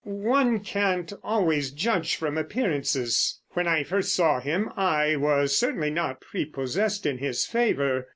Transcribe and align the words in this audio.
"One 0.03 0.61
can't 0.61 1.13
always 1.23 1.69
judge 1.69 2.15
from 2.15 2.35
appearances. 2.35 3.39
When 3.51 3.67
I 3.67 3.83
first 3.83 4.15
saw 4.15 4.39
him 4.39 4.71
I 4.75 5.15
was 5.15 5.55
certainly 5.55 5.91
not 5.91 6.21
prepossessed 6.21 7.05
in 7.05 7.19
his 7.19 7.45
favour. 7.45 8.07